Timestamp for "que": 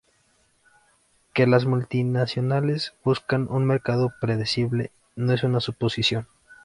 1.31-1.45